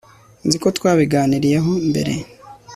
[0.45, 2.13] nzi ko twabiganiriyeho mbere